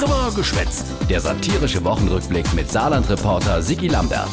[0.00, 0.86] Drüber geschwätzt.
[1.10, 4.30] Der satirische Wochenrückblick mit Saarland-Reporter Sigi Lambert.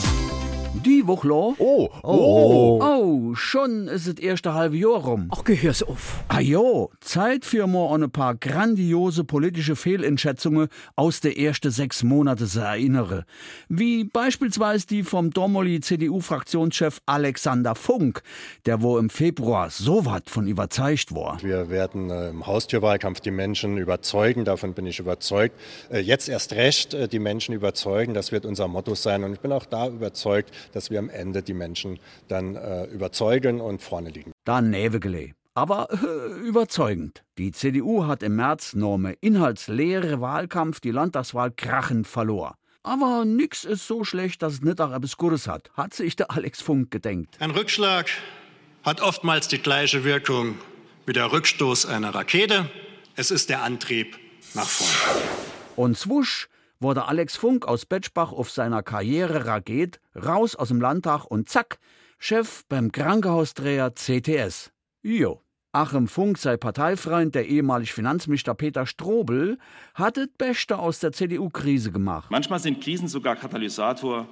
[0.87, 1.53] Die Woche lo?
[1.59, 2.79] Oh, Oh.
[2.81, 5.29] Oh, schon ist das erste halbe Jahr rum.
[5.35, 6.23] Ach, gehör's auf.
[6.29, 12.03] Ah jo, Zeit für mal an ein paar grandiose politische Fehleinschätzungen aus der ersten sechs
[12.03, 13.25] Monate zu erinnere.
[13.67, 18.21] Wie beispielsweise die vom Domoli CDU-Fraktionschef Alexander Funk,
[18.65, 21.37] der wo im Februar so wat von überzeugt war.
[21.43, 25.53] Wir werden äh, im Haustürwahlkampf die Menschen überzeugen, davon bin ich überzeugt.
[25.89, 29.25] Äh, jetzt erst recht äh, die Menschen überzeugen, das wird unser Motto sein.
[29.25, 33.59] Und ich bin auch da überzeugt, dass wir am Ende die Menschen dann äh, überzeugen
[33.59, 34.31] und vorne liegen.
[34.45, 35.31] Da Nävegele.
[35.55, 37.23] Aber äh, überzeugend.
[37.39, 42.53] Die CDU hat im März Norme inhaltsleere Wahlkampf die Landtagswahl krachend verloren.
[42.83, 46.29] Aber nix ist so schlecht, dass es nicht auch etwas Gutes hat, hat sich der
[46.29, 47.35] Alex Funk gedenkt.
[47.39, 48.07] Ein Rückschlag
[48.83, 50.55] hat oftmals die gleiche Wirkung
[51.07, 52.69] wie der Rückstoß einer Rakete.
[53.15, 54.15] Es ist der Antrieb
[54.53, 55.23] nach vorne.
[55.75, 61.25] Und zwusch wurde Alex Funk aus Betschbach auf seiner Karriere Raket raus aus dem Landtag
[61.25, 61.79] und zack,
[62.19, 64.71] Chef beim Krankenhausdreher CTS.
[65.03, 65.41] Jo.
[65.71, 69.59] Achim Funk, sei Parteifreund, der ehemalige Finanzminister Peter Strobel,
[69.93, 72.31] hat das Beste aus der CDU-Krise gemacht.
[72.31, 74.27] Manchmal sind Krisen sogar Katalysator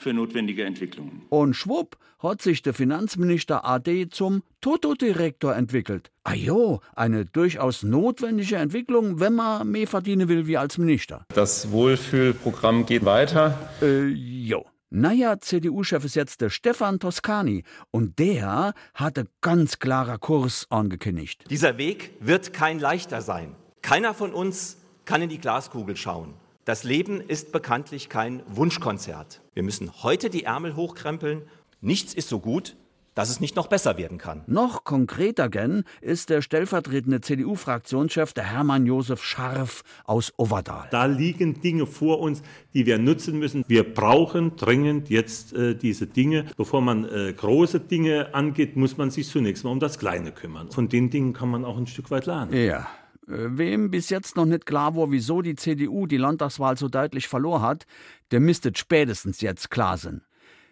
[0.00, 1.22] für notwendige Entwicklungen.
[1.28, 6.10] Und schwupp hat sich der Finanzminister AD zum Toto-Direktor entwickelt.
[6.24, 11.24] Ah jo, eine durchaus notwendige Entwicklung, wenn man mehr verdienen will wie als Minister.
[11.34, 13.58] Das Wohlfühlprogramm geht weiter.
[13.80, 14.64] Äh, jo.
[14.92, 17.62] Naja, CDU-Chef ist jetzt der Stefan Toscani
[17.92, 21.44] und der hatte ganz klarer Kurs angekündigt.
[21.48, 23.54] Dieser Weg wird kein leichter sein.
[23.82, 26.34] Keiner von uns kann in die Glaskugel schauen.
[26.70, 29.40] Das Leben ist bekanntlich kein Wunschkonzert.
[29.54, 31.42] Wir müssen heute die Ärmel hochkrempeln.
[31.80, 32.76] Nichts ist so gut,
[33.16, 34.44] dass es nicht noch besser werden kann.
[34.46, 40.86] Noch konkreter gen ist der stellvertretende CDU-Fraktionschef der Hermann Josef Scharf aus Overdal.
[40.92, 42.40] Da liegen Dinge vor uns,
[42.72, 43.64] die wir nutzen müssen.
[43.66, 46.46] Wir brauchen dringend jetzt äh, diese Dinge.
[46.56, 50.70] Bevor man äh, große Dinge angeht, muss man sich zunächst mal um das Kleine kümmern.
[50.70, 52.54] Von den Dingen kann man auch ein Stück weit lernen.
[52.54, 52.86] Ja.
[53.30, 57.28] Äh, Wem bis jetzt noch nicht klar war, wieso die CDU die Landtagswahl so deutlich
[57.28, 57.86] verloren hat,
[58.30, 60.22] der müsste spätestens jetzt klar sein.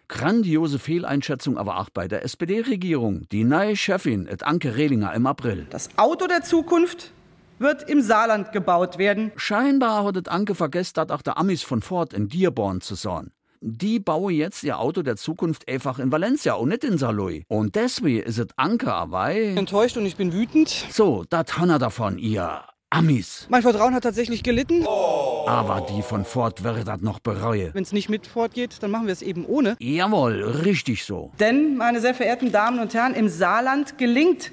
[0.07, 3.27] Grandiose Fehleinschätzung aber auch bei der SPD-Regierung.
[3.31, 5.67] Die neue Chefin, et Anke Rehlinger im April.
[5.69, 7.11] Das Auto der Zukunft
[7.59, 9.31] wird im Saarland gebaut werden.
[9.35, 13.31] Scheinbar hat et Anke vergessen, dass auch der Amis von Ford in Dearborn zu sein.
[13.61, 17.43] Die bauen jetzt ihr Auto der Zukunft einfach in Valencia und nicht in Saloy.
[17.49, 20.69] Und deswegen ist et Anke aber Enttäuscht und ich bin wütend.
[20.91, 23.45] so, dat hanna davon, ihr Amis.
[23.49, 24.85] Mein Vertrauen hat tatsächlich gelitten.
[24.87, 27.73] Aber die von Ford wird dat noch bereue.
[27.73, 29.75] Wenn es nicht mit fortgeht, dann machen wir es eben ohne.
[29.79, 31.31] Jawohl, richtig so.
[31.39, 34.51] Denn, meine sehr verehrten Damen und Herren, im Saarland gelingt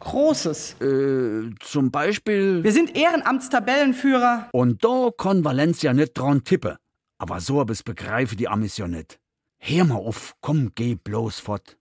[0.00, 0.76] Großes.
[0.80, 2.62] Äh, zum Beispiel.
[2.62, 4.48] Wir sind Ehrenamtstabellenführer.
[4.52, 6.76] Und da kann Valencia nicht dran tippen.
[7.18, 9.20] Aber so bis begreife die Amis ja nicht.
[9.58, 11.72] Hör mal auf, komm, geh bloß fort.